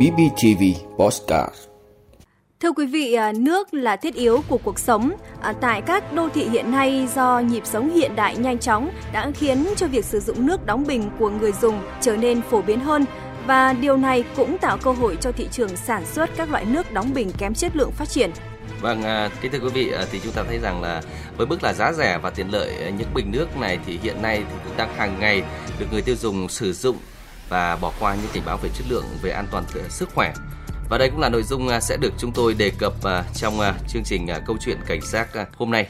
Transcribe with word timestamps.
BBTV 0.00 0.62
Postcard 0.96 1.54
Thưa 2.60 2.72
quý 2.72 2.86
vị, 2.86 3.14
à, 3.14 3.32
nước 3.32 3.74
là 3.74 3.96
thiết 3.96 4.14
yếu 4.14 4.42
của 4.48 4.58
cuộc 4.58 4.78
sống. 4.78 5.12
À, 5.40 5.52
tại 5.52 5.82
các 5.82 6.12
đô 6.12 6.28
thị 6.28 6.48
hiện 6.48 6.70
nay 6.70 7.08
do 7.14 7.38
nhịp 7.40 7.66
sống 7.66 7.90
hiện 7.90 8.16
đại 8.16 8.36
nhanh 8.36 8.58
chóng 8.58 8.90
đã 9.12 9.30
khiến 9.34 9.66
cho 9.76 9.86
việc 9.86 10.04
sử 10.04 10.20
dụng 10.20 10.46
nước 10.46 10.66
đóng 10.66 10.84
bình 10.86 11.10
của 11.18 11.30
người 11.30 11.52
dùng 11.52 11.82
trở 12.00 12.16
nên 12.16 12.42
phổ 12.42 12.62
biến 12.62 12.80
hơn 12.80 13.04
và 13.46 13.72
điều 13.72 13.96
này 13.96 14.24
cũng 14.36 14.58
tạo 14.58 14.78
cơ 14.78 14.92
hội 14.92 15.16
cho 15.20 15.32
thị 15.32 15.48
trường 15.52 15.76
sản 15.76 16.06
xuất 16.06 16.30
các 16.36 16.50
loại 16.50 16.64
nước 16.64 16.92
đóng 16.92 17.14
bình 17.14 17.30
kém 17.38 17.54
chất 17.54 17.76
lượng 17.76 17.92
phát 17.92 18.08
triển. 18.08 18.30
Vâng, 18.80 19.02
à, 19.02 19.30
kính 19.40 19.52
thưa 19.52 19.58
quý 19.58 19.70
vị, 19.74 19.92
thì 20.12 20.20
chúng 20.24 20.32
ta 20.32 20.42
thấy 20.48 20.58
rằng 20.58 20.82
là 20.82 21.02
với 21.36 21.46
mức 21.46 21.62
là 21.62 21.72
giá 21.72 21.92
rẻ 21.92 22.18
và 22.22 22.30
tiện 22.30 22.52
lợi 22.52 22.92
những 22.98 23.14
bình 23.14 23.30
nước 23.32 23.56
này 23.56 23.78
thì 23.86 23.98
hiện 24.02 24.22
nay 24.22 24.36
thì 24.36 24.58
cũng 24.64 24.76
đang 24.76 24.94
hàng 24.96 25.20
ngày 25.20 25.42
được 25.78 25.86
người 25.92 26.02
tiêu 26.02 26.16
dùng 26.16 26.48
sử 26.48 26.72
dụng 26.72 26.96
và 27.50 27.76
bỏ 27.76 27.92
qua 28.00 28.14
những 28.14 28.30
cảnh 28.32 28.42
báo 28.46 28.56
về 28.56 28.70
chất 28.74 28.86
lượng, 28.88 29.04
về 29.22 29.30
an 29.30 29.46
toàn 29.50 29.64
sức 29.88 30.08
khỏe. 30.14 30.32
Và 30.90 30.98
đây 30.98 31.10
cũng 31.10 31.20
là 31.20 31.28
nội 31.28 31.42
dung 31.42 31.68
à, 31.68 31.80
sẽ 31.80 31.96
được 31.96 32.12
chúng 32.18 32.32
tôi 32.32 32.54
đề 32.54 32.70
cập 32.78 33.04
à, 33.04 33.24
trong 33.34 33.60
à, 33.60 33.74
chương 33.88 34.04
trình 34.04 34.26
câu 34.46 34.56
chuyện 34.60 34.78
cảnh 34.86 35.00
sát 35.00 35.26
hôm 35.56 35.70
nay. 35.70 35.88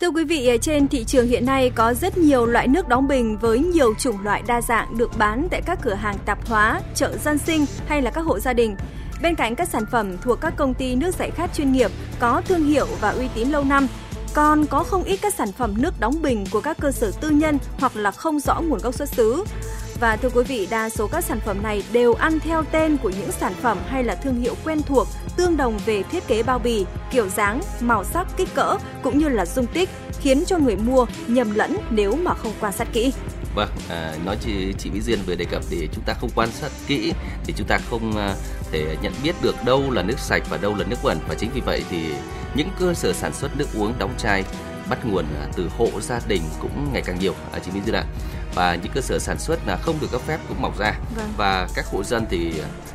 Thưa 0.00 0.10
quý 0.10 0.24
vị, 0.24 0.58
trên 0.62 0.88
thị 0.88 1.04
trường 1.04 1.28
hiện 1.28 1.46
nay 1.46 1.70
có 1.74 1.94
rất 1.94 2.18
nhiều 2.18 2.46
loại 2.46 2.68
nước 2.68 2.88
đóng 2.88 3.08
bình 3.08 3.38
với 3.38 3.58
nhiều 3.58 3.94
chủng 3.94 4.24
loại 4.24 4.42
đa 4.46 4.60
dạng 4.60 4.98
được 4.98 5.10
bán 5.18 5.48
tại 5.50 5.62
các 5.66 5.78
cửa 5.82 5.94
hàng 5.94 6.16
tạp 6.24 6.48
hóa, 6.48 6.80
chợ 6.94 7.16
dân 7.24 7.38
sinh 7.38 7.66
hay 7.86 8.02
là 8.02 8.10
các 8.10 8.20
hộ 8.20 8.38
gia 8.38 8.52
đình. 8.52 8.76
Bên 9.22 9.34
cạnh 9.34 9.54
các 9.54 9.68
sản 9.68 9.84
phẩm 9.90 10.18
thuộc 10.18 10.40
các 10.40 10.54
công 10.56 10.74
ty 10.74 10.94
nước 10.94 11.14
giải 11.14 11.30
khát 11.30 11.50
chuyên 11.54 11.72
nghiệp 11.72 11.90
có 12.18 12.42
thương 12.48 12.64
hiệu 12.64 12.86
và 13.00 13.10
uy 13.10 13.28
tín 13.34 13.48
lâu 13.48 13.64
năm, 13.64 13.86
còn 14.34 14.66
có 14.66 14.82
không 14.82 15.04
ít 15.04 15.16
các 15.22 15.34
sản 15.34 15.52
phẩm 15.52 15.74
nước 15.76 16.00
đóng 16.00 16.22
bình 16.22 16.44
của 16.50 16.60
các 16.60 16.76
cơ 16.80 16.92
sở 16.92 17.10
tư 17.20 17.30
nhân 17.30 17.58
hoặc 17.78 17.96
là 17.96 18.10
không 18.10 18.40
rõ 18.40 18.60
nguồn 18.60 18.78
gốc 18.78 18.94
xuất 18.94 19.08
xứ. 19.08 19.44
Và 20.00 20.16
thưa 20.16 20.28
quý 20.34 20.42
vị, 20.44 20.68
đa 20.70 20.90
số 20.90 21.06
các 21.06 21.24
sản 21.24 21.40
phẩm 21.40 21.62
này 21.62 21.82
đều 21.92 22.14
ăn 22.14 22.40
theo 22.40 22.62
tên 22.72 22.96
của 22.96 23.10
những 23.10 23.32
sản 23.32 23.54
phẩm 23.62 23.78
hay 23.88 24.04
là 24.04 24.14
thương 24.14 24.40
hiệu 24.40 24.54
quen 24.64 24.82
thuộc, 24.82 25.08
tương 25.36 25.56
đồng 25.56 25.78
về 25.86 26.02
thiết 26.02 26.26
kế 26.26 26.42
bao 26.42 26.58
bì, 26.58 26.86
kiểu 27.10 27.28
dáng, 27.28 27.60
màu 27.80 28.04
sắc, 28.04 28.26
kích 28.36 28.54
cỡ 28.54 28.76
cũng 29.02 29.18
như 29.18 29.28
là 29.28 29.46
dung 29.46 29.66
tích, 29.66 29.88
khiến 30.20 30.44
cho 30.46 30.58
người 30.58 30.76
mua 30.76 31.06
nhầm 31.26 31.54
lẫn 31.54 31.76
nếu 31.90 32.16
mà 32.16 32.34
không 32.34 32.52
quan 32.60 32.72
sát 32.72 32.88
kỹ. 32.92 33.12
Vâng, 33.54 33.68
à, 33.88 34.14
nói 34.24 34.36
chị 34.40 34.74
chị 34.78 34.90
Mỹ 34.90 35.00
Duyên 35.00 35.18
vừa 35.26 35.34
đề 35.34 35.44
cập 35.44 35.62
thì 35.70 35.88
chúng 35.92 36.04
ta 36.04 36.14
không 36.20 36.30
quan 36.34 36.48
sát 36.52 36.70
kỹ 36.86 37.12
thì 37.44 37.54
chúng 37.56 37.66
ta 37.66 37.78
không 37.90 38.16
à, 38.16 38.34
thể 38.72 38.96
nhận 39.02 39.12
biết 39.22 39.34
được 39.42 39.64
đâu 39.64 39.90
là 39.90 40.02
nước 40.02 40.18
sạch 40.18 40.42
và 40.50 40.56
đâu 40.56 40.74
là 40.74 40.84
nước 40.88 40.96
bẩn 41.02 41.18
và 41.28 41.34
chính 41.34 41.50
vì 41.54 41.60
vậy 41.60 41.84
thì 41.90 41.98
những 42.54 42.68
cơ 42.78 42.94
sở 42.94 43.12
sản 43.12 43.32
xuất 43.34 43.56
nước 43.56 43.66
uống 43.74 43.94
đóng 43.98 44.14
chai 44.18 44.44
bắt 44.90 45.06
nguồn 45.06 45.24
à, 45.40 45.46
từ 45.56 45.70
hộ 45.78 45.88
gia 46.00 46.20
đình 46.28 46.42
cũng 46.60 46.88
ngày 46.92 47.02
càng 47.06 47.18
nhiều 47.18 47.34
à, 47.52 47.58
chị 47.58 47.70
Mỹ 47.74 47.80
Duyên 47.86 47.94
ạ 47.94 48.04
và 48.54 48.74
những 48.74 48.92
cơ 48.94 49.00
sở 49.00 49.18
sản 49.18 49.38
xuất 49.38 49.66
là 49.66 49.76
không 49.76 49.96
được 50.00 50.06
cấp 50.12 50.20
phép 50.26 50.38
cũng 50.48 50.62
mọc 50.62 50.78
ra. 50.78 50.94
Vâng. 51.16 51.32
và 51.36 51.68
các 51.74 51.86
hộ 51.86 52.02
dân 52.04 52.26
thì 52.30 52.52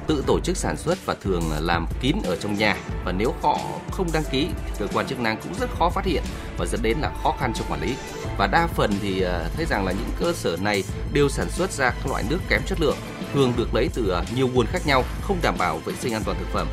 tự 0.07 0.23
tổ 0.27 0.39
chức 0.39 0.57
sản 0.57 0.77
xuất 0.77 1.05
và 1.05 1.15
thường 1.21 1.43
làm 1.59 1.87
kín 2.01 2.15
ở 2.23 2.35
trong 2.35 2.57
nhà. 2.57 2.77
Và 3.05 3.11
nếu 3.11 3.33
họ 3.41 3.59
không 3.91 4.07
đăng 4.13 4.23
ký 4.31 4.47
cơ 4.79 4.87
quan 4.93 5.07
chức 5.07 5.19
năng 5.19 5.37
cũng 5.37 5.53
rất 5.59 5.69
khó 5.79 5.89
phát 5.89 6.05
hiện 6.05 6.23
và 6.57 6.65
dẫn 6.65 6.81
đến 6.81 6.97
là 6.99 7.11
khó 7.23 7.35
khăn 7.39 7.53
trong 7.55 7.67
quản 7.69 7.81
lý. 7.81 7.95
Và 8.37 8.47
đa 8.47 8.67
phần 8.67 8.91
thì 9.01 9.25
thấy 9.55 9.65
rằng 9.65 9.85
là 9.85 9.91
những 9.91 10.09
cơ 10.19 10.33
sở 10.33 10.57
này 10.61 10.83
đều 11.13 11.29
sản 11.29 11.49
xuất 11.49 11.71
ra 11.71 11.89
các 11.89 12.07
loại 12.07 12.23
nước 12.29 12.39
kém 12.49 12.61
chất 12.65 12.81
lượng 12.81 12.97
thường 13.33 13.53
được 13.57 13.75
lấy 13.75 13.89
từ 13.93 14.15
nhiều 14.35 14.49
nguồn 14.53 14.65
khác 14.65 14.81
nhau 14.85 15.03
không 15.21 15.37
đảm 15.41 15.55
bảo 15.57 15.77
vệ 15.77 15.93
sinh 15.99 16.13
an 16.13 16.21
toàn 16.25 16.37
thực 16.39 16.47
phẩm 16.53 16.67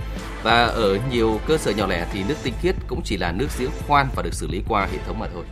và 0.47 0.67
ở 0.67 0.99
nhiều 1.11 1.41
cơ 1.47 1.57
sở 1.57 1.71
nhỏ 1.71 1.87
lẻ 1.87 2.07
thì 2.13 2.25
nước 2.29 2.35
tinh 2.43 2.55
khiết 2.63 2.75
cũng 2.89 3.01
chỉ 3.05 3.17
là 3.17 3.33
nước 3.33 3.47
giếng 3.59 3.71
khoan 3.89 4.07
và 4.17 4.23
được 4.23 4.35
xử 4.35 4.47
lý 4.47 4.63
qua 4.69 4.89
hệ 4.93 4.99
thống 5.07 5.19
mà 5.19 5.27
thôi. 5.35 5.45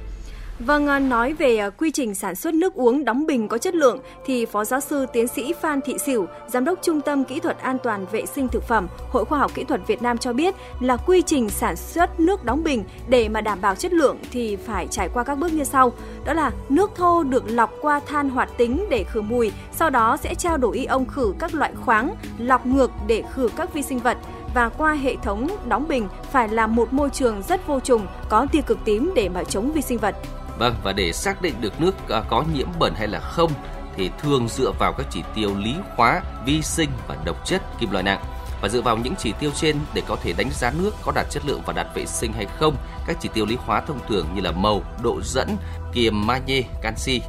Vâng, 0.59 0.87
à, 0.87 0.99
nói 0.99 1.33
về 1.33 1.57
à, 1.57 1.71
quy 1.71 1.91
trình 1.91 2.15
sản 2.15 2.35
xuất 2.35 2.55
nước 2.55 2.75
uống 2.75 3.05
đóng 3.05 3.27
bình 3.27 3.49
có 3.49 3.59
chất 3.59 3.75
lượng 3.75 3.99
thì 4.27 4.47
Phó 4.47 4.65
Giáo 4.65 4.81
sư 4.81 5.07
Tiến 5.13 5.29
sĩ 5.29 5.53
Phan 5.61 5.81
Thị 5.81 5.99
Sửu, 6.07 6.27
Giám 6.49 6.65
đốc 6.65 6.79
Trung 6.83 7.01
tâm 7.01 7.25
Kỹ 7.25 7.41
thuật 7.41 7.59
An 7.59 7.79
toàn 7.83 8.07
Vệ 8.13 8.27
sinh 8.27 8.49
Thực 8.49 8.63
phẩm, 8.63 8.89
Hội 9.11 9.25
Khoa 9.25 9.39
học 9.39 9.51
Kỹ 9.55 9.65
thuật 9.65 9.81
Việt 9.87 10.03
Nam 10.03 10.19
cho 10.19 10.33
biết 10.33 10.55
là 10.81 10.97
quy 10.97 11.23
trình 11.23 11.49
sản 11.49 11.77
xuất 11.77 12.21
nước 12.21 12.45
đóng 12.45 12.65
bình 12.65 12.85
để 13.09 13.29
mà 13.29 13.41
đảm 13.41 13.61
bảo 13.61 13.75
chất 13.75 13.93
lượng 13.93 14.19
thì 14.31 14.57
phải 14.57 14.87
trải 14.91 15.09
qua 15.15 15.25
các 15.25 15.39
bước 15.39 15.53
như 15.53 15.65
sau. 15.65 15.93
Đó 16.25 16.33
là 16.33 16.51
nước 16.69 16.91
thô 16.97 17.23
được 17.23 17.45
lọc 17.47 17.71
qua 17.81 18.01
than 18.07 18.31
hoạt 18.31 18.49
tính 18.57 18.87
để 18.91 19.05
khử 19.05 19.21
mùi, 19.21 19.53
sau 19.73 19.91
đó 19.91 20.17
sẽ 20.17 20.35
trao 20.35 20.57
đổi 20.57 20.77
ion 20.77 21.05
khử 21.07 21.35
các 21.39 21.55
loại 21.55 21.73
khoáng, 21.85 22.15
lọc 22.39 22.67
ngược 22.67 22.91
để 23.07 23.23
khử 23.33 23.49
các 23.57 23.75
vi 23.75 23.83
sinh 23.83 23.99
vật 23.99 24.19
và 24.55 24.69
qua 24.69 24.93
hệ 24.93 25.17
thống 25.17 25.47
đóng 25.69 25.89
bình 25.89 26.09
phải 26.33 26.49
là 26.49 26.67
một 26.67 26.93
môi 26.93 27.11
trường 27.11 27.43
rất 27.43 27.67
vô 27.67 27.81
trùng, 27.81 28.07
có 28.29 28.47
tia 28.53 28.61
cực 28.61 28.79
tím 28.85 29.13
để 29.17 29.29
mà 29.29 29.45
chống 29.45 29.73
vi 29.73 29.83
sinh 29.83 29.99
vật. 29.99 30.17
Vâng, 30.59 30.75
và 30.85 30.93
để 30.93 31.13
xác 31.13 31.43
định 31.43 31.55
được 31.61 31.81
nước 31.81 32.09
à, 32.09 32.23
có 32.29 32.45
nhiễm 32.55 32.69
bẩn 32.79 32.93
hay 32.97 33.09
là 33.09 33.21
không 33.21 33.51
thì 33.97 34.11
thường 34.23 34.49
dựa 34.49 34.73
vào 34.79 34.93
các 34.93 35.07
chỉ 35.11 35.23
tiêu 35.35 35.51
lý 35.59 35.75
hóa, 35.97 36.23
vi 36.47 36.63
sinh 36.63 36.91
và 37.09 37.17
độc 37.25 37.47
chất 37.47 37.63
kim 37.79 37.91
loại 37.91 38.05
nặng. 38.05 38.21
Và 38.63 38.69
dựa 38.69 38.81
vào 38.81 38.97
những 38.97 39.15
chỉ 39.19 39.33
tiêu 39.41 39.51
trên 39.55 39.77
để 39.95 40.03
có 40.07 40.17
thể 40.23 40.33
đánh 40.33 40.51
giá 40.53 40.73
nước 40.79 40.91
có 41.05 41.13
đạt 41.15 41.27
chất 41.31 41.47
lượng 41.47 41.61
và 41.67 41.73
đạt 41.73 41.87
vệ 41.95 42.07
sinh 42.07 42.33
hay 42.33 42.47
không, 42.59 42.77
các 43.07 43.17
chỉ 43.21 43.29
tiêu 43.35 43.47
lý 43.47 43.57
hóa 43.57 43.81
thông 43.81 43.99
thường 44.09 44.27
như 44.35 44.41
là 44.41 44.53
màu, 44.53 44.83
độ 45.03 45.21
dẫn, 45.23 45.57
kiềm 45.93 46.27
magie, 46.27 46.63
canxi, 46.83 47.21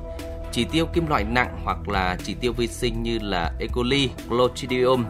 chỉ 0.52 0.64
tiêu 0.64 0.86
kim 0.86 1.08
loại 1.08 1.24
nặng 1.24 1.60
hoặc 1.64 1.90
là 1.90 2.18
chỉ 2.24 2.34
tiêu 2.34 2.54
vi 2.54 2.68
sinh 2.68 3.04
như 3.04 3.20
là 3.22 3.52
E. 3.60 3.68
coli, 3.74 4.10
Clostridium, 4.30 5.06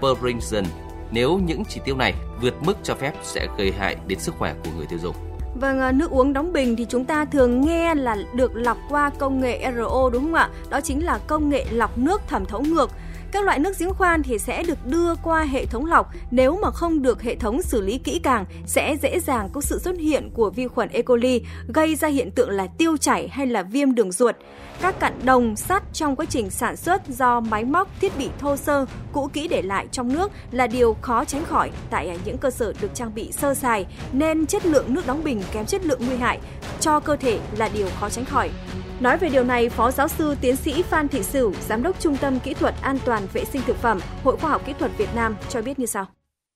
perfringens. 0.00 0.64
Nếu 1.12 1.38
những 1.38 1.64
chỉ 1.64 1.80
tiêu 1.84 1.96
này 1.96 2.14
vượt 2.40 2.54
mức 2.62 2.76
cho 2.82 2.94
phép 2.94 3.12
sẽ 3.22 3.46
gây 3.58 3.72
hại 3.78 3.96
đến 4.06 4.18
sức 4.18 4.34
khỏe 4.38 4.54
của 4.64 4.70
người 4.76 4.86
tiêu 4.86 4.98
dùng. 5.02 5.14
Vâng, 5.54 5.80
à, 5.80 5.92
nước 5.92 6.10
uống 6.10 6.32
đóng 6.32 6.52
bình 6.52 6.76
thì 6.76 6.86
chúng 6.88 7.04
ta 7.04 7.24
thường 7.24 7.60
nghe 7.60 7.94
là 7.94 8.16
được 8.34 8.50
lọc 8.54 8.76
qua 8.88 9.10
công 9.18 9.40
nghệ 9.40 9.72
RO 9.76 10.10
đúng 10.12 10.22
không 10.22 10.34
ạ? 10.34 10.50
Đó 10.70 10.80
chính 10.80 11.04
là 11.04 11.18
công 11.26 11.48
nghệ 11.48 11.66
lọc 11.70 11.98
nước 11.98 12.22
thẩm 12.28 12.44
thấu 12.44 12.62
ngược. 12.62 12.90
Các 13.32 13.44
loại 13.44 13.58
nước 13.58 13.78
giếng 13.78 13.94
khoan 13.94 14.22
thì 14.22 14.38
sẽ 14.38 14.62
được 14.62 14.86
đưa 14.86 15.14
qua 15.14 15.42
hệ 15.42 15.66
thống 15.66 15.86
lọc, 15.86 16.10
nếu 16.30 16.58
mà 16.62 16.70
không 16.70 17.02
được 17.02 17.22
hệ 17.22 17.36
thống 17.36 17.62
xử 17.62 17.80
lý 17.80 17.98
kỹ 17.98 18.20
càng 18.22 18.44
sẽ 18.66 18.96
dễ 19.02 19.20
dàng 19.20 19.48
có 19.52 19.60
sự 19.60 19.78
xuất 19.78 19.98
hiện 19.98 20.30
của 20.34 20.50
vi 20.50 20.68
khuẩn 20.68 20.88
E. 20.88 21.02
coli 21.02 21.42
gây 21.74 21.94
ra 21.94 22.08
hiện 22.08 22.30
tượng 22.30 22.50
là 22.50 22.66
tiêu 22.66 22.96
chảy 22.96 23.28
hay 23.28 23.46
là 23.46 23.62
viêm 23.62 23.94
đường 23.94 24.12
ruột. 24.12 24.36
Các 24.80 25.00
cặn 25.00 25.12
đồng 25.24 25.56
sắt 25.56 25.82
trong 25.92 26.16
quá 26.16 26.26
trình 26.28 26.50
sản 26.50 26.76
xuất 26.76 27.08
do 27.08 27.40
máy 27.40 27.64
móc, 27.64 27.88
thiết 28.00 28.18
bị 28.18 28.28
thô 28.40 28.56
sơ, 28.56 28.86
cũ 29.12 29.30
kỹ 29.32 29.48
để 29.48 29.62
lại 29.62 29.86
trong 29.92 30.12
nước 30.12 30.30
là 30.50 30.66
điều 30.66 30.96
khó 31.00 31.24
tránh 31.24 31.44
khỏi 31.44 31.70
tại 31.90 32.18
những 32.24 32.38
cơ 32.38 32.50
sở 32.50 32.72
được 32.80 32.94
trang 32.94 33.14
bị 33.14 33.32
sơ 33.32 33.54
sài 33.54 33.86
nên 34.12 34.46
chất 34.46 34.66
lượng 34.66 34.94
nước 34.94 35.06
đóng 35.06 35.24
bình 35.24 35.42
kém 35.52 35.66
chất 35.66 35.84
lượng 35.84 36.06
nguy 36.06 36.16
hại 36.16 36.38
cho 36.80 37.00
cơ 37.00 37.16
thể 37.16 37.38
là 37.56 37.68
điều 37.74 37.88
khó 38.00 38.08
tránh 38.08 38.24
khỏi. 38.24 38.50
Nói 39.00 39.18
về 39.18 39.28
điều 39.28 39.44
này, 39.44 39.68
Phó 39.68 39.90
Giáo 39.90 40.08
sư 40.08 40.34
Tiến 40.40 40.56
sĩ 40.56 40.82
Phan 40.82 41.08
Thị 41.08 41.22
Sửu, 41.22 41.52
Giám 41.68 41.82
đốc 41.82 42.00
Trung 42.00 42.16
tâm 42.16 42.40
Kỹ 42.40 42.54
thuật 42.54 42.74
An 42.82 42.98
toàn 43.04 43.26
Vệ 43.32 43.44
sinh 43.44 43.62
Thực 43.66 43.76
phẩm, 43.76 44.00
Hội 44.24 44.36
Khoa 44.36 44.50
học 44.50 44.62
Kỹ 44.66 44.72
thuật 44.78 44.90
Việt 44.98 45.08
Nam 45.14 45.36
cho 45.48 45.62
biết 45.62 45.78
như 45.78 45.86
sau. 45.86 46.06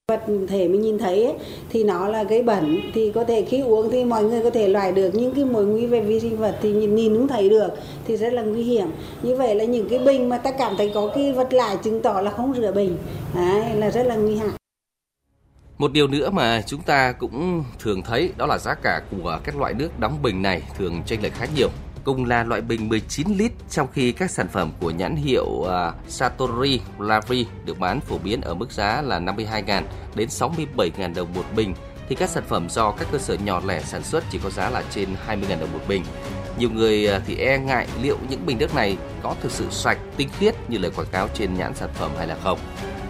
Vật 0.09 0.22
thể 0.49 0.69
mình 0.69 0.81
nhìn 0.81 0.99
thấy 0.99 1.25
ấy, 1.25 1.34
thì 1.71 1.84
nó 1.84 2.09
là 2.09 2.25
cái 2.25 2.43
bẩn 2.43 2.81
thì 2.94 3.12
có 3.15 3.25
thể 3.25 3.44
khi 3.49 3.60
uống 3.60 3.91
thì 3.91 4.05
mọi 4.05 4.25
người 4.25 4.43
có 4.43 4.50
thể 4.50 4.69
loại 4.69 4.93
được. 4.93 5.15
Những 5.15 5.34
cái 5.34 5.44
mối 5.44 5.66
nguy 5.66 5.87
về 5.87 6.00
vi 6.00 6.21
sinh 6.21 6.37
vật 6.37 6.59
thì 6.62 6.72
nhìn, 6.72 6.94
nhìn 6.94 7.15
cũng 7.15 7.28
thấy 7.28 7.49
được 7.49 7.69
thì 8.06 8.16
rất 8.16 8.32
là 8.32 8.43
nguy 8.43 8.62
hiểm. 8.62 8.88
Như 9.22 9.37
vậy 9.37 9.55
là 9.55 9.65
những 9.65 9.88
cái 9.88 9.99
bình 9.99 10.28
mà 10.28 10.38
ta 10.38 10.50
cảm 10.59 10.75
thấy 10.78 10.91
có 10.94 11.11
cái 11.15 11.32
vật 11.32 11.53
lạ 11.53 11.76
chứng 11.84 12.03
tỏ 12.03 12.21
là 12.21 12.31
không 12.31 12.55
rửa 12.55 12.72
bình 12.72 12.97
Đấy, 13.34 13.76
là 13.76 13.91
rất 13.91 14.06
là 14.06 14.15
nguy 14.15 14.37
hại. 14.37 14.50
Một 15.78 15.93
điều 15.93 16.06
nữa 16.06 16.31
mà 16.31 16.62
chúng 16.66 16.82
ta 16.82 17.12
cũng 17.12 17.65
thường 17.78 18.03
thấy 18.03 18.32
đó 18.37 18.47
là 18.47 18.59
giá 18.59 18.75
cả 18.75 19.03
của 19.11 19.38
các 19.44 19.56
loại 19.56 19.75
nước 19.75 20.00
đóng 20.00 20.22
bình 20.22 20.43
này 20.43 20.62
thường 20.78 21.03
chênh 21.06 21.22
lệch 21.22 21.34
khá 21.34 21.47
nhiều 21.56 21.69
cùng 22.04 22.25
là 22.25 22.44
loại 22.44 22.60
bình 22.60 22.88
19 22.88 23.28
lít 23.37 23.53
trong 23.70 23.88
khi 23.92 24.12
các 24.12 24.31
sản 24.31 24.48
phẩm 24.48 24.72
của 24.81 24.91
nhãn 24.91 25.16
hiệu 25.16 25.44
uh, 25.44 25.69
Satori 26.09 26.81
Lavi 26.98 27.47
được 27.65 27.78
bán 27.78 28.00
phổ 28.00 28.19
biến 28.19 28.41
ở 28.41 28.54
mức 28.54 28.72
giá 28.72 29.03
là 29.03 29.20
52.000 29.20 29.82
đến 30.14 30.28
67.000 30.28 31.14
đồng 31.14 31.34
một 31.34 31.44
bình 31.56 31.75
thì 32.09 32.14
các 32.14 32.31
sản 32.31 32.44
phẩm 32.48 32.69
do 32.70 32.91
các 32.91 33.09
cơ 33.12 33.19
sở 33.19 33.34
nhỏ 33.44 33.60
lẻ 33.66 33.81
sản 33.81 34.03
xuất 34.03 34.25
chỉ 34.31 34.38
có 34.43 34.50
giá 34.50 34.70
là 34.70 34.82
trên 34.91 35.09
20.000 35.28 35.60
đồng 35.60 35.72
một 35.72 35.81
bình. 35.88 36.04
Nhiều 36.59 36.70
người 36.70 37.06
à, 37.06 37.20
thì 37.26 37.37
e 37.37 37.59
ngại 37.59 37.87
liệu 38.03 38.19
những 38.28 38.47
bình 38.47 38.59
nước 38.59 38.75
này 38.75 38.97
có 39.22 39.34
thực 39.41 39.52
sự 39.52 39.67
sạch, 39.70 39.99
tinh 40.17 40.29
khiết 40.38 40.55
như 40.69 40.79
lời 40.79 40.90
quảng 40.96 41.08
cáo 41.12 41.29
trên 41.34 41.55
nhãn 41.55 41.75
sản 41.75 41.88
phẩm 41.94 42.11
hay 42.19 42.26
là 42.26 42.37
không. 42.43 42.58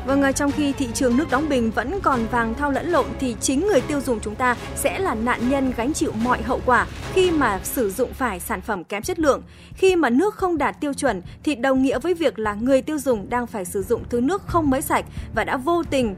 Vâng, 0.07 0.23
ờ, 0.23 0.33
trong 0.33 0.51
khi 0.51 0.73
thị 0.73 0.89
trường 0.95 1.17
nước 1.17 1.31
đóng 1.31 1.49
bình 1.49 1.71
vẫn 1.71 2.01
còn 2.03 2.27
vàng 2.31 2.55
thao 2.55 2.71
lẫn 2.71 2.89
lộn 2.89 3.07
thì 3.21 3.37
chính 3.41 3.67
người 3.67 3.81
tiêu 3.81 4.01
dùng 4.01 4.21
chúng 4.21 4.35
ta 4.35 4.57
sẽ 4.77 4.99
là 4.99 5.15
nạn 5.15 5.49
nhân 5.49 5.73
gánh 5.77 5.93
chịu 5.93 6.13
mọi 6.13 6.43
hậu 6.43 6.61
quả 6.67 6.87
khi 7.13 7.31
mà 7.31 7.61
sử 7.63 7.91
dụng 7.91 8.13
phải 8.15 8.41
sản 8.41 8.61
phẩm 8.61 8.85
kém 8.85 9.03
chất 9.03 9.19
lượng. 9.19 9.43
Khi 9.75 9.97
mà 9.97 10.11
nước 10.11 10.35
không 10.35 10.59
đạt 10.59 10.81
tiêu 10.81 10.95
chuẩn 10.95 11.23
thì 11.45 11.55
đồng 11.55 11.83
nghĩa 11.83 11.99
với 11.99 12.15
việc 12.15 12.39
là 12.39 12.55
người 12.55 12.83
tiêu 12.83 12.99
dùng 12.99 13.31
đang 13.31 13.47
phải 13.47 13.65
sử 13.65 13.83
dụng 13.83 14.03
thứ 14.11 14.21
nước 14.21 14.43
không 14.47 14.71
mới 14.71 14.83
sạch 14.83 15.05
và 15.35 15.45
đã 15.45 15.57
vô 15.57 15.83
tình 15.91 16.17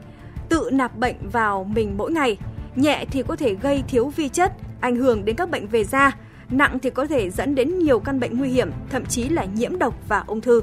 tự 0.49 0.69
nạp 0.73 0.97
bệnh 0.97 1.15
vào 1.31 1.63
mình 1.63 1.97
mỗi 1.97 2.11
ngày. 2.11 2.37
Nhẹ 2.75 3.05
thì 3.11 3.23
có 3.23 3.35
thể 3.35 3.55
gây 3.55 3.83
thiếu 3.87 4.11
vi 4.15 4.29
chất, 4.29 4.51
ảnh 4.81 4.95
hưởng 4.95 5.25
đến 5.25 5.35
các 5.35 5.49
bệnh 5.49 5.67
về 5.67 5.83
da, 5.83 6.11
nặng 6.49 6.79
thì 6.79 6.89
có 6.89 7.05
thể 7.05 7.29
dẫn 7.29 7.55
đến 7.55 7.79
nhiều 7.79 7.99
căn 7.99 8.19
bệnh 8.19 8.37
nguy 8.37 8.49
hiểm, 8.49 8.71
thậm 8.89 9.05
chí 9.05 9.29
là 9.29 9.45
nhiễm 9.45 9.79
độc 9.79 9.93
và 10.07 10.23
ung 10.27 10.41
thư. 10.41 10.61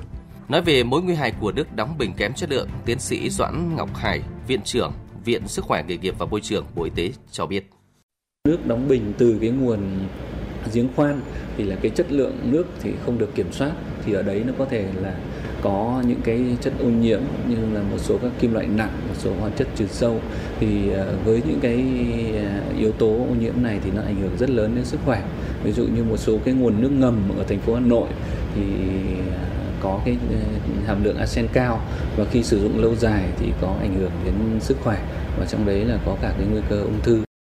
Nói 0.49 0.63
về 0.63 0.83
mối 0.83 1.03
nguy 1.03 1.15
hại 1.15 1.33
của 1.41 1.53
nước 1.53 1.77
đóng 1.77 1.99
bình 1.99 2.13
kém 2.17 2.33
chất 2.35 2.51
lượng, 2.51 2.69
tiến 2.85 2.99
sĩ 2.99 3.31
Doãn 3.31 3.77
Ngọc 3.77 3.97
Hải, 3.97 4.21
Viện 4.47 4.61
trưởng 4.65 4.93
Viện 5.25 5.49
Sức 5.49 5.65
khỏe 5.65 5.85
nghề 5.89 5.97
nghiệp 5.97 6.15
và 6.19 6.27
Môi 6.27 6.41
trường 6.41 6.65
Bộ 6.75 6.85
Y 6.85 6.91
tế 6.95 7.13
cho 7.31 7.47
biết. 7.47 7.65
Nước 8.49 8.67
đóng 8.67 8.89
bình 8.89 9.13
từ 9.19 9.39
cái 9.41 9.51
nguồn 9.51 9.79
giếng 10.73 10.89
khoan 10.97 11.21
thì 11.57 11.65
là 11.65 11.77
cái 11.77 11.91
chất 11.91 12.13
lượng 12.13 12.39
nước 12.45 12.67
thì 12.83 12.93
không 13.05 13.19
được 13.19 13.35
kiểm 13.35 13.53
soát 13.53 13.73
thì 14.05 14.13
ở 14.13 14.23
đấy 14.23 14.43
nó 14.47 14.53
có 14.59 14.65
thể 14.65 14.89
là 15.03 15.17
có 15.63 16.03
những 16.07 16.21
cái 16.25 16.57
chất 16.61 16.73
ô 16.81 16.87
nhiễm 16.87 17.21
như 17.49 17.57
là 17.73 17.83
một 17.83 17.99
số 17.99 18.19
các 18.19 18.31
kim 18.41 18.55
loại 18.55 18.67
nặng, 18.67 18.93
một 19.09 19.15
số 19.19 19.31
hóa 19.41 19.51
chất 19.57 19.69
trừ 19.77 19.87
sâu 19.87 20.21
thì 20.61 20.91
ờ, 20.91 21.17
với 21.25 21.43
những 21.49 21.61
cái 21.61 21.85
ờ, 22.37 22.79
yếu 22.79 22.93
tố 22.93 23.09
ô 23.09 23.35
nhiễm 23.41 23.55
này 23.63 23.81
thì 23.85 23.91
nó 23.91 24.03
ảnh 24.03 24.21
hưởng 24.21 24.37
rất 24.39 24.51
lớn 24.51 24.73
đến 24.75 24.85
sức 24.85 25.01
khỏe. 25.05 25.23
Ví 25.65 25.73
dụ 25.73 25.87
như 25.87 26.05
một 26.05 26.17
số 26.17 26.39
cái 26.45 26.55
nguồn 26.55 26.83
nước 26.83 26.91
ngầm 26.93 27.29
ở 27.39 27.45
thành 27.45 27.61
phố 27.61 27.75
Hà 27.75 27.81
Nội 27.81 28.09
thì 28.55 28.63
có 29.85 30.01
cái 30.05 30.17
ờ, 30.31 30.37
hàm 30.87 31.05
lượng 31.05 31.17
arsen 31.17 31.49
cao 31.53 31.81
và 32.17 32.25
khi 32.31 32.43
sử 32.43 32.61
dụng 32.61 32.83
lâu 32.83 32.95
dài 32.95 33.23
thì 33.39 33.47
có 33.61 33.75
ảnh 33.81 33.95
hưởng 33.99 34.13
đến 34.25 34.35
sức 34.61 34.77
khỏe 34.85 34.99
và 35.39 35.47
trong 35.47 35.67
đấy 35.67 35.85
là 35.85 35.99
có 36.07 36.17
cả 36.23 36.33
cái 36.39 36.47
nguy 36.51 36.61
cơ 36.71 36.81
ung 36.81 37.01
thư. 37.03 37.34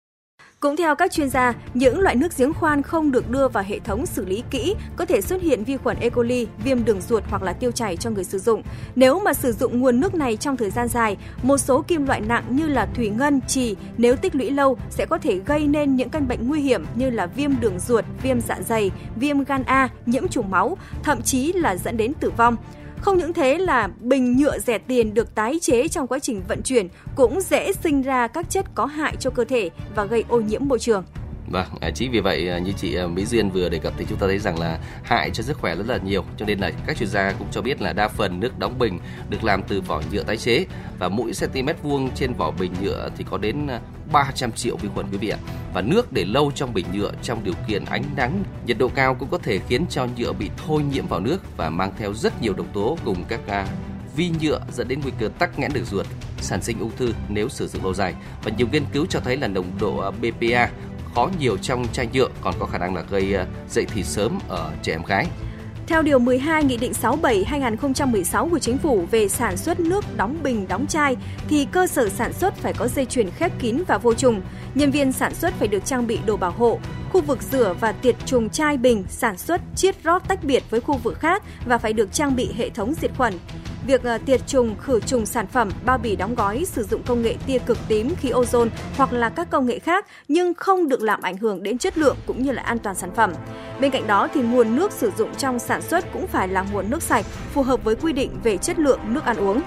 Cũng 0.62 0.78
theo 0.78 0.96
các 0.96 1.12
chuyên 1.12 1.30
gia, 1.30 1.54
những 1.74 2.00
loại 2.00 2.16
nước 2.16 2.38
giếng 2.38 2.54
khoan 2.54 2.82
không 2.82 3.12
được 3.12 3.30
đưa 3.30 3.48
vào 3.48 3.64
hệ 3.68 3.80
thống 3.80 4.06
xử 4.06 4.26
lý 4.26 4.44
kỹ 4.50 4.76
có 4.96 5.06
thể 5.06 5.22
xuất 5.22 5.42
hiện 5.42 5.64
vi 5.64 5.78
khuẩn 5.78 5.98
E. 6.00 6.10
coli, 6.10 6.48
viêm 6.64 6.86
đường 6.86 7.02
ruột 7.02 7.24
hoặc 7.30 7.44
là 7.44 7.54
tiêu 7.54 7.72
chảy 7.72 7.98
cho 7.98 8.10
người 8.10 8.24
sử 8.24 8.40
dụng. 8.40 8.64
Nếu 8.96 9.20
mà 9.20 9.34
sử 9.34 9.52
dụng 9.52 9.80
nguồn 9.80 10.00
nước 10.00 10.16
này 10.16 10.38
trong 10.38 10.58
thời 10.58 10.70
gian 10.70 10.88
dài, 10.88 11.18
một 11.44 11.58
số 11.58 11.82
kim 11.82 12.06
loại 12.06 12.22
nặng 12.22 12.44
như 12.50 12.68
là 12.68 12.88
thủy 12.96 13.10
ngân, 13.10 13.42
trì 13.48 13.76
nếu 13.98 14.16
tích 14.16 14.36
lũy 14.36 14.52
lâu 14.52 14.78
sẽ 14.90 15.06
có 15.06 15.18
thể 15.18 15.40
gây 15.46 15.68
nên 15.68 15.96
những 15.96 16.10
căn 16.10 16.28
bệnh 16.28 16.48
nguy 16.48 16.62
hiểm 16.62 16.86
như 16.96 17.10
là 17.10 17.26
viêm 17.26 17.60
đường 17.60 17.80
ruột, 17.80 18.06
viêm 18.24 18.42
dạ 18.42 18.58
dày, 18.68 18.92
viêm 19.16 19.44
gan 19.44 19.64
A, 19.64 19.90
nhiễm 20.06 20.28
trùng 20.28 20.52
máu, 20.52 20.78
thậm 21.04 21.22
chí 21.22 21.54
là 21.54 21.76
dẫn 21.76 21.98
đến 21.98 22.14
tử 22.14 22.30
vong. 22.38 22.58
Không 23.02 23.18
những 23.18 23.34
thế 23.34 23.58
là 23.58 23.90
bình 24.00 24.38
nhựa 24.38 24.60
rẻ 24.60 24.78
tiền 24.78 25.14
được 25.14 25.36
tái 25.36 25.60
chế 25.62 25.88
trong 25.88 26.08
quá 26.08 26.20
trình 26.20 26.42
vận 26.48 26.62
chuyển 26.64 26.88
cũng 27.16 27.42
dễ 27.42 27.74
sinh 27.74 28.02
ra 28.02 28.28
các 28.28 28.50
chất 28.50 28.66
có 28.76 28.86
hại 28.86 29.16
cho 29.20 29.30
cơ 29.30 29.44
thể 29.46 29.70
và 29.96 30.06
gây 30.06 30.24
ô 30.30 30.40
nhiễm 30.40 30.62
môi 30.68 30.80
trường. 30.80 31.04
Vâng, 31.52 31.68
à, 31.82 31.92
chính 31.92 32.12
vì 32.12 32.20
vậy 32.20 32.50
à, 32.50 32.60
như 32.60 32.72
chị 32.72 32.96
à, 32.96 33.08
Mỹ 33.08 33.26
Duyên 33.26 33.50
vừa 33.50 33.70
đề 33.70 33.80
cập 33.80 33.94
thì 33.98 34.06
chúng 34.10 34.18
ta 34.18 34.28
thấy 34.28 34.40
rằng 34.40 34.60
là 34.60 34.80
hại 35.04 35.30
cho 35.30 35.44
sức 35.44 35.58
khỏe 35.58 35.76
rất 35.76 35.88
là 35.88 35.98
nhiều. 35.98 36.26
Cho 36.38 36.46
nên 36.46 36.60
là 36.60 36.72
các 36.86 36.98
chuyên 36.98 37.10
gia 37.10 37.32
cũng 37.32 37.48
cho 37.52 37.62
biết 37.62 37.82
là 37.82 37.94
đa 37.94 38.08
phần 38.08 38.40
nước 38.40 38.60
đóng 38.60 38.80
bình 38.80 39.00
được 39.30 39.44
làm 39.44 39.64
từ 39.64 39.82
vỏ 39.82 40.02
nhựa 40.12 40.24
tái 40.24 40.38
chế 40.38 40.66
và 41.00 41.10
mỗi 41.10 41.32
cm 41.40 41.70
vuông 41.84 42.10
trên 42.16 42.34
vỏ 42.34 42.52
bình 42.52 42.74
nhựa 42.82 43.10
thì 43.18 43.26
có 43.30 43.38
đến 43.38 43.68
300 44.12 44.52
triệu 44.52 44.76
vi 44.78 44.90
khuẩn 44.94 45.06
quý 45.12 45.18
vị 45.18 45.30
ạ. 45.30 45.38
Và 45.74 45.82
nước 45.82 46.14
để 46.14 46.26
lâu 46.26 46.52
trong 46.56 46.74
bình 46.74 46.86
nhựa 46.94 47.12
trong 47.24 47.44
điều 47.44 47.54
kiện 47.68 47.86
ánh 47.86 48.04
nắng, 48.16 48.44
nhiệt 48.66 48.78
độ 48.78 48.88
cao 48.88 49.16
cũng 49.16 49.30
có 49.30 49.38
thể 49.38 49.60
khiến 49.68 49.86
cho 49.90 50.08
nhựa 50.18 50.34
bị 50.34 50.50
thôi 50.66 50.84
nhiễm 50.92 51.08
vào 51.08 51.20
nước 51.20 51.58
và 51.58 51.70
mang 51.70 51.94
theo 51.98 52.14
rất 52.14 52.42
nhiều 52.42 52.54
độc 52.54 52.68
tố 52.74 52.98
cùng 53.06 53.24
các 53.28 53.40
vi 54.16 54.32
nhựa 54.42 54.62
dẫn 54.72 54.88
đến 54.88 55.00
nguy 55.04 55.12
cơ 55.20 55.30
tắc 55.40 55.60
nghẽn 55.60 55.74
đường 55.74 55.86
ruột, 55.86 56.06
sản 56.42 56.62
sinh 56.62 56.80
ung 56.80 56.92
thư 56.98 57.14
nếu 57.30 57.50
sử 57.50 57.68
dụng 57.68 57.84
lâu 57.84 57.94
dài. 57.94 58.14
Và 58.44 58.52
nhiều 58.58 58.68
nghiên 58.72 58.86
cứu 58.94 59.06
cho 59.06 59.20
thấy 59.20 59.38
là 59.38 59.48
nồng 59.48 59.72
độ 59.80 60.12
BPA 60.12 60.70
có 61.16 61.30
nhiều 61.40 61.58
trong 61.58 61.86
chai 61.94 62.08
nhựa 62.14 62.28
còn 62.42 62.54
có 62.60 62.66
khả 62.66 62.78
năng 62.78 62.96
là 62.96 63.04
gây 63.10 63.34
ờ, 63.34 63.46
dậy 63.70 63.86
thì 63.94 64.04
sớm 64.04 64.40
ở 64.48 64.72
trẻ 64.84 64.94
em 64.94 65.04
gái. 65.08 65.28
Theo 65.88 66.02
Điều 66.02 66.20
12 66.20 66.64
Nghị 66.64 66.78
định 66.78 66.92
67-2016 67.02 68.50
của 68.50 68.60
Chính 68.60 68.78
phủ 68.78 69.06
về 69.12 69.28
sản 69.28 69.58
xuất 69.58 69.80
nước 69.80 70.06
đóng 70.18 70.38
bình, 70.44 70.68
đóng 70.68 70.88
chai, 70.88 71.18
thì 71.50 71.68
cơ 71.72 71.88
sở 71.88 72.10
sản 72.10 72.34
xuất 72.34 72.56
phải 72.56 72.74
có 72.74 72.88
dây 72.88 73.06
chuyền 73.06 73.30
khép 73.32 73.52
kín 73.60 73.84
và 73.88 73.98
vô 73.98 74.14
trùng. 74.14 74.42
Nhân 74.76 74.92
viên 74.92 75.12
sản 75.12 75.34
xuất 75.34 75.54
phải 75.54 75.68
được 75.68 75.86
trang 75.86 76.08
bị 76.08 76.20
đồ 76.26 76.38
bảo 76.38 76.52
hộ. 76.52 76.80
Khu 77.12 77.22
vực 77.22 77.42
rửa 77.42 77.76
và 77.80 77.92
tiệt 77.92 78.16
trùng 78.26 78.50
chai 78.50 78.78
bình 78.78 79.04
sản 79.10 79.38
xuất 79.38 79.62
chiết 79.76 79.96
rót 80.04 80.28
tách 80.28 80.44
biệt 80.44 80.64
với 80.70 80.82
khu 80.82 80.98
vực 80.98 81.20
khác 81.20 81.44
và 81.66 81.78
phải 81.78 81.94
được 81.94 82.14
trang 82.14 82.36
bị 82.36 82.50
hệ 82.58 82.70
thống 82.70 82.94
diệt 83.02 83.12
khuẩn. 83.18 83.34
Việc 83.88 84.04
ờ, 84.04 84.18
tiệt 84.18 84.42
trùng, 84.48 84.76
khử 84.80 85.00
trùng 85.00 85.26
sản 85.26 85.48
phẩm, 85.48 85.70
bao 85.86 85.98
bì 85.98 86.16
đóng 86.16 86.36
gói 86.36 86.66
sử 86.66 86.84
dụng 86.84 87.04
công 87.04 87.22
nghệ 87.22 87.36
tia 87.48 87.60
cực 87.60 87.78
tím 87.88 88.16
khí 88.16 88.30
ozone 88.30 88.68
hoặc 88.98 89.14
là 89.14 89.30
các 89.30 89.50
công 89.50 89.66
nghệ 89.66 89.80
khác 89.80 90.06
nhưng 90.28 90.54
không 90.54 90.90
được 90.90 91.02
làm 91.02 91.22
ảnh 91.22 91.38
hưởng 91.38 91.64
đến 91.64 91.78
chất 91.78 91.98
lượng 91.98 92.18
cũng 92.26 92.44
như 92.44 92.52
là 92.52 92.62
an 92.62 92.80
toàn 92.80 92.96
sản 92.96 93.12
phẩm. 93.16 93.34
Bên 93.80 93.92
cạnh 93.92 94.08
đó 94.08 94.28
thì 94.34 94.42
nguồn 94.42 94.76
nước 94.76 94.92
sử 94.92 95.12
dụng 95.18 95.36
trong 95.36 95.60
sản 95.60 95.82
xuất 95.82 96.14
cũng 96.14 96.28
phải 96.28 96.48
là 96.48 96.66
nguồn 96.72 96.90
nước 96.90 97.04
sạch, 97.04 97.26
phù 97.54 97.64
hợp 97.64 97.84
với 97.84 97.96
quy 97.96 98.14
định 98.14 98.32
về 98.44 98.58
chất 98.58 98.80
lượng 98.80 99.00
nước 99.08 99.26
ăn 99.26 99.38
uống. 99.38 99.62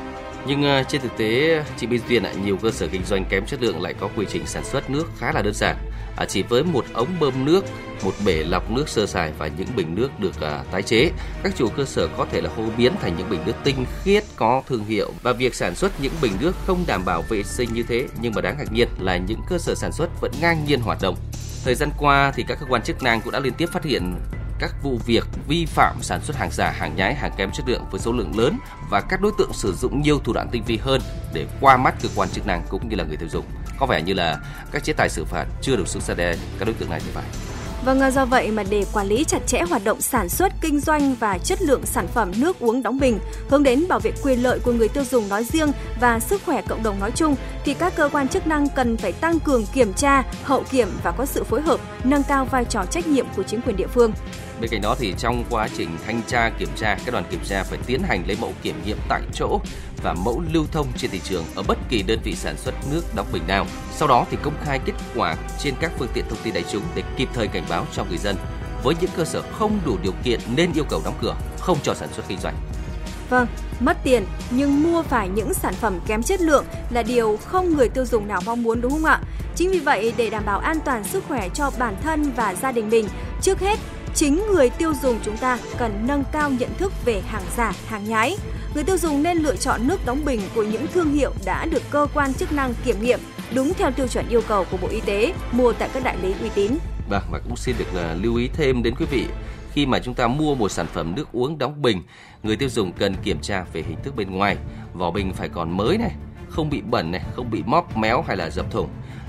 Nhưng 0.46 0.62
ờ, 0.62 0.82
trên 0.82 1.00
thực 1.00 1.17
tế, 1.17 1.64
chị 1.76 1.87
Minh 1.87 2.00
Duyên 2.08 2.23
ạ, 2.23 2.32
nhiều 2.44 2.56
cơ 2.56 2.70
sở 2.70 2.87
kinh 2.87 3.05
doanh 3.05 3.25
kém 3.25 3.46
chất 3.46 3.62
lượng 3.62 3.82
lại 3.82 3.94
có 4.00 4.08
quy 4.17 4.26
trình 4.29 4.46
sản 4.46 4.64
xuất 4.64 4.91
nước 4.91 5.05
khá 5.19 5.32
là 5.32 5.43
đơn 5.43 5.55
giản. 5.55 5.76
À, 6.17 6.25
chỉ 6.25 6.43
với 6.43 6.64
một 6.64 6.85
ống 6.93 7.08
bơm 7.20 7.44
nước, 7.44 7.64
một 8.05 8.14
bể 8.26 8.44
lọc 8.44 8.70
nước 8.70 8.88
sơ 8.88 9.06
sài 9.06 9.32
và 9.38 9.49
những 9.58 9.69
bình 9.76 9.94
nước 9.94 10.20
được 10.20 10.41
à, 10.41 10.64
tái 10.70 10.82
chế, 10.82 11.11
các 11.43 11.52
chủ 11.56 11.69
cơ 11.69 11.85
sở 11.85 12.08
có 12.17 12.26
thể 12.32 12.41
là 12.41 12.50
hô 12.56 12.62
biến 12.76 12.93
thành 13.02 13.17
những 13.19 13.31
bình 13.31 13.41
nước 13.46 13.52
tinh 13.64 13.87
khiết 14.02 14.25
có 14.37 14.62
thương 14.69 14.85
hiệu 14.85 15.12
và 15.23 15.32
việc 15.32 15.55
sản 15.55 15.75
xuất 15.75 15.93
những 16.00 16.12
bình 16.23 16.32
nước 16.41 16.52
không 16.67 16.85
đảm 16.87 17.05
bảo 17.05 17.23
vệ 17.29 17.43
sinh 17.43 17.69
như 17.73 17.82
thế 17.82 18.06
nhưng 18.20 18.32
mà 18.35 18.41
đáng 18.41 18.56
ngạc 18.58 18.73
nhiên 18.73 18.88
là 18.99 19.17
những 19.17 19.41
cơ 19.49 19.58
sở 19.58 19.75
sản 19.75 19.93
xuất 19.93 20.20
vẫn 20.20 20.32
ngang 20.41 20.64
nhiên 20.67 20.81
hoạt 20.81 20.99
động. 21.02 21.17
Thời 21.64 21.75
gian 21.75 21.91
qua 21.99 22.32
thì 22.37 22.44
các 22.49 22.58
cơ 22.61 22.67
quan 22.69 22.82
chức 22.82 23.02
năng 23.02 23.20
cũng 23.20 23.32
đã 23.32 23.41
liên 23.41 23.55
tiếp 23.55 23.67
phát 23.73 23.85
hiện 23.85 24.14
các 24.59 24.75
vụ 24.83 24.99
việc 25.06 25.25
vi 25.49 25.67
phạm 25.67 26.03
sản 26.03 26.21
xuất 26.23 26.37
hàng 26.37 26.51
giả, 26.53 26.71
hàng 26.71 26.97
nhái, 26.97 27.15
hàng 27.15 27.33
kém 27.37 27.51
chất 27.51 27.69
lượng 27.69 27.85
với 27.91 28.01
số 28.01 28.12
lượng 28.12 28.39
lớn 28.39 28.59
và 28.91 29.01
các 29.01 29.21
đối 29.21 29.33
tượng 29.39 29.53
sử 29.53 29.75
dụng 29.75 30.03
nhiều 30.03 30.19
thủ 30.25 30.33
đoạn 30.33 30.49
tinh 30.51 30.65
vi 30.67 30.79
hơn 30.83 31.01
để 31.35 31.47
qua 31.61 31.77
mắt 31.77 31.95
cơ 32.03 32.09
quan 32.15 32.29
chức 32.29 32.47
năng 32.47 32.62
cũng 32.69 32.89
như 32.89 32.97
là 32.97 33.05
người 33.05 33.17
tiêu 33.17 33.29
dùng. 33.33 33.45
Có 33.79 33.87
vẻ 33.87 34.03
như 34.03 34.15
là 34.15 34.39
các 34.73 34.85
chế 34.85 34.93
tài 34.93 35.09
xử 35.09 35.25
phạt 35.25 35.47
chưa 35.62 35.77
được 35.77 35.89
sức 35.89 36.03
gian 36.03 36.17
đe 36.17 36.37
các 36.59 36.65
đối 36.65 36.75
tượng 36.75 36.91
này 36.91 37.01
thì 37.05 37.11
phải. 37.15 37.25
Vâng, 37.85 38.01
à, 38.01 38.11
do 38.11 38.25
vậy 38.25 38.51
mà 38.51 38.62
để 38.71 38.85
quản 38.93 39.06
lý 39.06 39.25
chặt 39.25 39.47
chẽ 39.47 39.62
hoạt 39.69 39.85
động 39.85 40.01
sản 40.01 40.29
xuất, 40.29 40.53
kinh 40.61 40.81
doanh 40.81 41.15
và 41.15 41.39
chất 41.39 41.62
lượng 41.62 41.87
sản 41.87 42.06
phẩm 42.09 42.33
nước 42.37 42.61
uống 42.61 42.83
đóng 42.83 42.99
bình, 42.99 43.19
hướng 43.49 43.62
đến 43.62 43.85
bảo 43.89 44.01
vệ 44.01 44.12
quyền 44.23 44.43
lợi 44.43 44.59
của 44.59 44.73
người 44.73 44.89
tiêu 44.89 45.05
dùng 45.05 45.29
nói 45.29 45.45
riêng 45.45 45.73
và 46.01 46.21
sức 46.21 46.43
khỏe 46.47 46.62
cộng 46.69 46.83
đồng 46.83 47.01
nói 47.01 47.11
chung, 47.11 47.37
thì 47.65 47.75
các 47.75 47.97
cơ 47.97 48.09
quan 48.12 48.29
chức 48.29 48.47
năng 48.47 48.69
cần 48.69 48.97
phải 48.97 49.12
tăng 49.12 49.41
cường 49.41 49.67
kiểm 49.67 49.93
tra, 49.93 50.23
hậu 50.43 50.62
kiểm 50.71 50.89
và 51.03 51.11
có 51.11 51.27
sự 51.27 51.45
phối 51.45 51.62
hợp, 51.62 51.81
nâng 52.05 52.23
cao 52.23 52.45
vai 52.45 52.65
trò 52.65 52.85
trách 52.91 53.06
nhiệm 53.06 53.27
của 53.37 53.43
chính 53.43 53.61
quyền 53.61 53.77
địa 53.77 53.87
phương. 53.87 54.12
Bên 54.61 54.71
cạnh 54.71 54.81
đó 54.81 54.97
thì 54.99 55.15
trong 55.19 55.45
quá 55.51 55.69
trình 55.77 55.89
thanh 56.06 56.21
tra 56.27 56.51
kiểm 56.59 56.69
tra, 56.77 56.99
các 57.05 57.12
đoàn 57.12 57.25
kiểm 57.31 57.41
tra 57.45 57.62
phải 57.62 57.79
tiến 57.87 58.03
hành 58.03 58.25
lấy 58.27 58.37
mẫu 58.41 58.53
kiểm 58.62 58.75
nghiệm 58.85 58.99
tại 59.09 59.23
chỗ 59.35 59.61
và 60.03 60.15
mẫu 60.25 60.43
lưu 60.53 60.65
thông 60.73 60.87
trên 60.97 61.11
thị 61.11 61.21
trường 61.25 61.45
ở 61.55 61.62
bất 61.62 61.79
kỳ 61.89 62.03
đơn 62.03 62.19
vị 62.25 62.35
sản 62.35 62.56
xuất 62.56 62.75
nước 62.91 63.03
đóng 63.15 63.27
bình 63.33 63.43
nào. 63.49 63.67
Sau 63.93 64.09
đó 64.09 64.27
thì 64.31 64.37
công 64.43 64.55
khai 64.65 64.81
kết 64.85 64.93
quả 65.17 65.37
trên 65.59 65.75
các 65.81 65.93
phương 65.99 66.09
tiện 66.15 66.25
thông 66.29 66.39
tin 66.43 66.55
đại 66.55 66.65
chúng 66.73 66.83
để 66.95 67.03
kịp 67.17 67.29
thời 67.35 67.49
cảnh 67.49 67.65
báo 67.69 67.87
cho 67.93 68.05
người 68.05 68.19
dân. 68.19 68.37
Với 68.83 68.95
những 69.01 69.11
cơ 69.17 69.25
sở 69.25 69.43
không 69.59 69.81
đủ 69.85 69.97
điều 70.03 70.12
kiện 70.25 70.41
nên 70.56 70.73
yêu 70.73 70.85
cầu 70.91 71.03
đóng 71.05 71.19
cửa, 71.23 71.37
không 71.59 71.79
cho 71.83 71.95
sản 71.95 72.09
xuất 72.12 72.29
kinh 72.29 72.39
doanh. 72.39 72.55
Vâng, 73.31 73.47
mất 73.81 73.97
tiền 74.05 74.25
nhưng 74.51 74.83
mua 74.83 75.03
phải 75.03 75.29
những 75.29 75.55
sản 75.55 75.75
phẩm 75.75 76.01
kém 76.06 76.23
chất 76.23 76.41
lượng 76.41 76.65
là 76.91 77.03
điều 77.03 77.39
không 77.45 77.77
người 77.77 77.89
tiêu 77.89 78.06
dùng 78.06 78.29
nào 78.29 78.41
mong 78.47 78.62
muốn 78.62 78.81
đúng 78.81 78.93
không 78.93 79.05
ạ? 79.05 79.21
Chính 79.56 79.71
vì 79.71 79.79
vậy 79.79 80.12
để 80.17 80.31
đảm 80.31 80.45
bảo 80.45 80.59
an 80.59 80.79
toàn 80.85 81.05
sức 81.05 81.25
khỏe 81.29 81.49
cho 81.55 81.71
bản 81.79 81.97
thân 82.03 82.33
và 82.37 82.55
gia 82.55 82.73
đình 82.73 82.91
mình, 82.91 83.09
trước 83.43 83.61
hết 83.61 83.79
chính 84.14 84.43
người 84.52 84.70
tiêu 84.70 84.93
dùng 85.02 85.19
chúng 85.22 85.37
ta 85.37 85.58
cần 85.78 86.06
nâng 86.06 86.25
cao 86.32 86.50
nhận 86.50 86.70
thức 86.78 86.93
về 87.05 87.20
hàng 87.20 87.43
giả, 87.56 87.72
hàng 87.87 88.05
nhái. 88.05 88.37
Người 88.74 88.84
tiêu 88.84 88.98
dùng 88.98 89.22
nên 89.22 89.39
lựa 89.39 89.56
chọn 89.56 89.81
nước 89.89 90.00
đóng 90.06 90.24
bình 90.24 90.41
của 90.55 90.62
những 90.62 90.86
thương 90.94 91.12
hiệu 91.12 91.32
đã 91.44 91.67
được 91.67 91.82
cơ 91.91 92.06
quan 92.15 92.34
chức 92.34 92.53
năng 92.53 92.74
kiểm 92.84 93.03
nghiệm 93.03 93.20
đúng 93.55 93.72
theo 93.74 93.91
tiêu 93.91 94.08
chuẩn 94.08 94.29
yêu 94.29 94.43
cầu 94.48 94.67
của 94.70 94.77
Bộ 94.77 94.89
Y 94.89 95.00
tế, 95.00 95.34
mua 95.53 95.72
tại 95.72 95.89
các 95.94 96.05
đại 96.05 96.17
lý 96.22 96.34
uy 96.41 96.48
tín. 96.55 96.72
Vâng, 97.08 97.22
và 97.31 97.41
cũng 97.44 97.56
xin 97.56 97.77
được 97.79 97.86
uh, 97.91 98.24
lưu 98.24 98.36
ý 98.36 98.48
thêm 98.48 98.82
đến 98.82 98.94
quý 98.98 99.06
vị 99.10 99.27
khi 99.72 99.86
mà 99.86 99.98
chúng 99.98 100.15
ta 100.15 100.27
mua 100.27 100.55
một 100.55 100.69
sản 100.69 100.86
phẩm 100.86 101.15
nước 101.17 101.29
uống 101.32 101.58
đóng 101.58 101.82
bình, 101.82 102.03
người 102.43 102.56
tiêu 102.56 102.69
dùng 102.69 102.93
cần 102.93 103.15
kiểm 103.22 103.41
tra 103.41 103.65
về 103.72 103.82
hình 103.89 103.98
thức 104.03 104.17
bên 104.17 104.31
ngoài, 104.31 104.56
vỏ 104.93 105.10
bình 105.10 105.32
phải 105.32 105.48
còn 105.48 105.77
mới 105.77 105.98
này, 105.98 106.15
không 106.48 106.70
bị 106.70 106.81
bẩn 106.81 107.10
này, 107.10 107.22
không 107.34 107.50
bị 107.50 107.62
móp 107.67 107.96
méo 107.96 108.22
hay 108.22 108.36
là 108.36 108.50
dập 108.50 108.70
thủng. 108.70 108.89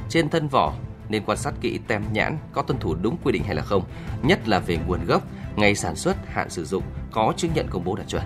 Trên 0.10 0.30
thân 0.30 0.48
vỏ 0.48 0.74
nên 1.10 1.24
quan 1.26 1.38
sát 1.38 1.54
kỹ 1.62 1.80
tem 1.88 2.04
nhãn 2.14 2.38
có 2.54 2.62
tuân 2.62 2.80
thủ 2.80 2.96
đúng 3.02 3.18
quy 3.24 3.32
định 3.32 3.44
hay 3.44 3.56
là 3.56 3.62
không, 3.62 3.84
nhất 4.24 4.48
là 4.48 4.60
về 4.60 4.78
nguồn 4.88 5.06
gốc, 5.06 5.24
ngày 5.56 5.76
sản 5.76 5.96
xuất, 5.96 6.18
hạn 6.28 6.50
sử 6.50 6.66
dụng, 6.66 6.84
có 7.12 7.34
chứng 7.38 7.52
nhận 7.54 7.68
công 7.70 7.84
bố 7.84 7.96
đạt 7.96 8.08
chuẩn. 8.08 8.24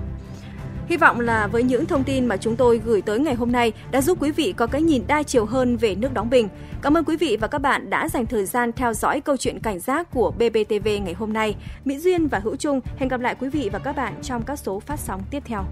Hy 0.89 0.97
vọng 0.97 1.19
là 1.19 1.47
với 1.47 1.63
những 1.63 1.85
thông 1.85 2.03
tin 2.03 2.25
mà 2.25 2.37
chúng 2.37 2.55
tôi 2.55 2.81
gửi 2.85 3.01
tới 3.01 3.19
ngày 3.19 3.35
hôm 3.35 3.51
nay 3.51 3.71
đã 3.91 4.01
giúp 4.01 4.17
quý 4.21 4.31
vị 4.31 4.53
có 4.57 4.67
cái 4.67 4.81
nhìn 4.81 5.03
đa 5.07 5.23
chiều 5.23 5.45
hơn 5.45 5.77
về 5.77 5.95
nước 5.95 6.13
đóng 6.13 6.29
bình. 6.29 6.47
Cảm 6.81 6.97
ơn 6.97 7.05
quý 7.05 7.17
vị 7.17 7.37
và 7.41 7.47
các 7.47 7.59
bạn 7.59 7.89
đã 7.89 8.09
dành 8.09 8.25
thời 8.25 8.45
gian 8.45 8.71
theo 8.71 8.93
dõi 8.93 9.21
câu 9.21 9.37
chuyện 9.37 9.59
cảnh 9.59 9.79
giác 9.79 10.11
của 10.11 10.31
BBTV 10.31 10.87
ngày 11.03 11.13
hôm 11.13 11.33
nay. 11.33 11.55
Mỹ 11.85 11.99
Duyên 11.99 12.27
và 12.27 12.39
Hữu 12.39 12.55
Trung 12.55 12.79
hẹn 12.97 13.09
gặp 13.09 13.21
lại 13.21 13.35
quý 13.39 13.49
vị 13.49 13.69
và 13.73 13.79
các 13.79 13.95
bạn 13.95 14.13
trong 14.21 14.43
các 14.43 14.59
số 14.59 14.79
phát 14.79 14.99
sóng 14.99 15.21
tiếp 15.31 15.43
theo. 15.45 15.65